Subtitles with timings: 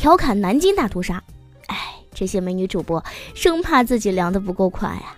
[0.00, 1.22] 调侃南京大屠杀，
[1.66, 1.76] 哎，
[2.14, 3.04] 这些美女主播
[3.34, 5.14] 生怕自己凉的不够快啊！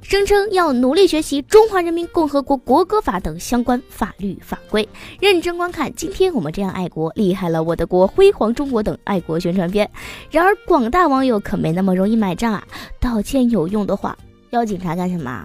[0.00, 4.88] 声称要努力学习《中华人民共和国国歌法》等相关法律法规，
[5.20, 5.92] 认真观看。
[5.92, 9.90] 今天我们这样爱国，厉害了我的国，辉煌中国等爱国宣传片。
[10.30, 12.64] 然而广大网友可没那么容易买账啊！
[13.00, 14.16] 道歉有用的话，
[14.50, 15.44] 要警察干什么？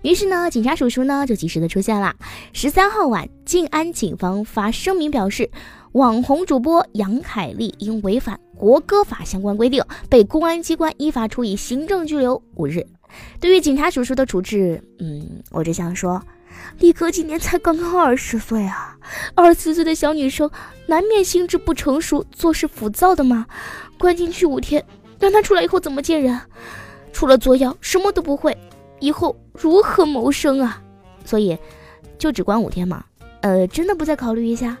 [0.00, 2.16] 于是呢，警察叔叔呢就及时的出现了。
[2.54, 5.50] 十三号晚，静安警方发声明表示。
[5.92, 12.86] 网红主播杨凯丽因违反国歌法相关规定，被公安机关依法处以行政拘留五日。
[13.38, 16.22] 对于警察叔叔的处置，嗯，我只想说，
[16.78, 18.96] 力哥今年才刚刚二十岁啊，
[19.34, 20.50] 二十岁的小女生
[20.86, 23.46] 难免心智不成熟，做事浮躁的嘛。
[23.98, 24.82] 关进去五天，
[25.20, 26.40] 让他出来以后怎么见人？
[27.12, 28.56] 除了作妖，什么都不会，
[28.98, 30.82] 以后如何谋生啊？
[31.22, 31.58] 所以，
[32.16, 33.04] 就只关五天嘛。
[33.42, 34.78] 呃，真的不再考虑一下？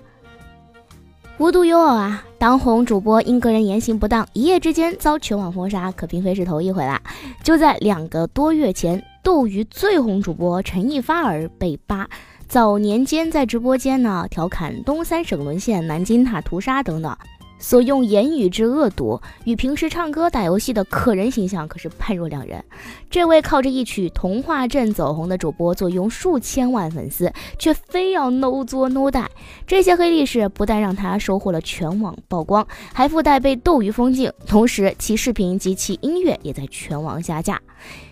[1.38, 7.00] 无独有偶啊，当红主播因个人言行不当，一夜之间遭全网封杀，可并非是头一回啦。
[7.42, 12.08] 就在两个多月前，斗鱼最红主播陈一发儿被扒，
[12.46, 17.16] 早年间在直播间呢调侃东三省沦陷、南京塔屠杀等等。
[17.62, 22.62] 所用言语之恶毒，与平时唱歌打游戏的可人形象可是判若两人。
[23.08, 29.30] 这位靠着一曲《童话镇》走红的主播，坐拥数千万粉丝，却非要 no 作 no 带。
[29.64, 37.60] 这些黑历史不但让他收获了全网曝光，还附带被斗鱼封禁，同时其视频及其音乐也在全网下架。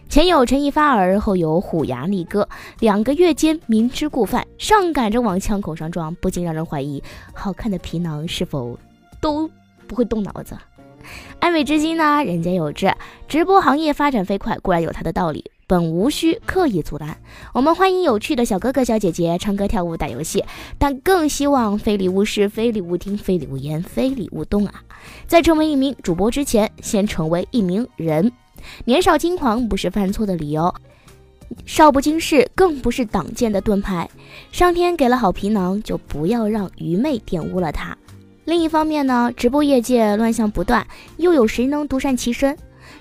[0.09, 8.79] 前有陈一发儿，后有虎牙力哥，两个月间明知故犯，上赶着往枪口上撞，不禁让人怀疑好看的皮囊是否。
[9.21, 9.51] 都
[9.87, 10.57] 不会动脑子，
[11.39, 12.93] 安慰之心呢，人皆有之。
[13.29, 17.17] 直播行业发展飞快，固然有它的道理，本无需刻意阻拦。
[17.55, 20.45] 我们欢迎有趣的小哥哥、小姐姐唱歌、跳舞、打游戏，
[20.79, 24.83] 但更希望非礼勿视、非礼勿听、非礼勿言、非礼勿动啊！
[25.27, 28.31] 在成为一名主播之前，先成为一名人。
[28.85, 30.75] 年少轻狂不是犯错的理由，
[31.65, 34.09] 少不经事更不是挡箭的盾牌。
[34.53, 37.97] 上天给了好皮囊，就不要让愚昧玷污了它。
[38.45, 40.87] 另一方面呢，直播业界乱象不断，
[41.19, 42.57] 又有谁能独善其身？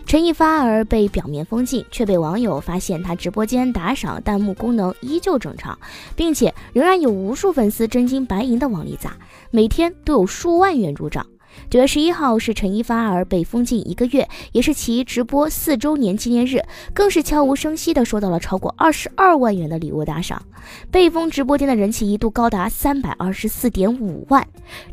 [0.06, 5.78] 陈一发儿被表面封禁，却被网友发现他直播间打赏弹幕功能依旧正常，
[6.16, 9.18] 并且仍然有无数粉丝真金白银的往里砸，
[9.50, 11.26] 每天都有数万元入账。
[11.70, 20.42] 九月十一号是陈一发儿被封禁一个月，也是其直播四周年纪念日，更是悄无声息的收到了超过二十二万元的礼物打赏。
[20.90, 24.48] 被封直播间的人气一度高达三百二十四点五万，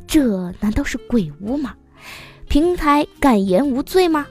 [0.07, 1.75] 这难道是鬼屋吗？
[2.49, 4.27] 平台敢言无罪吗？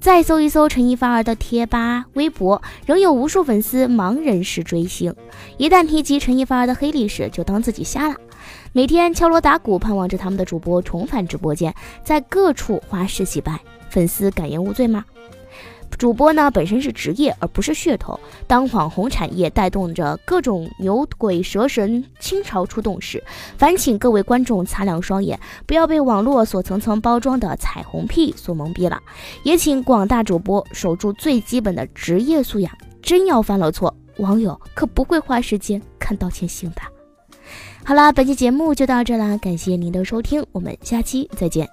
[0.00, 5.14] 再搜一搜陈一发儿的贴吧、微博，仍有无数粉丝盲人式追星。
[5.56, 8.16] 一旦提及陈一发儿的黑历史，就当自己瞎了。
[8.72, 13.60] 每天敲锣打鼓，盼望着他们的主播重返直播间，在各处花式洗白。
[13.88, 15.04] 粉丝敢言无罪吗？
[15.96, 18.18] 主播呢本身是职业，而不是噱头。
[18.48, 23.22] 当网红产业带动着各种牛鬼蛇神倾巢出动时，
[23.56, 29.00] 烦请各位观众擦亮双眼，不要被网络所层层包装的彩虹屁所蒙蔽了。
[29.44, 32.76] 也请广大主播守住最基本的职业素养。
[33.00, 36.93] 真要犯了错，网友可不会花时间看道歉信的。
[37.86, 41.68] 好啦，本期节目就到这啦，感谢您的收听，我们下期再见。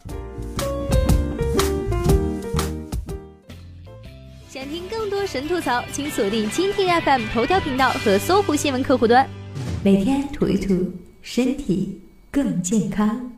[4.49, 9.25] 想听更多神吐槽，请锁定蜻蜓 FM 头条频道和搜狐新闻客户端，
[9.85, 13.30] 每天吐一吐，身体更健康。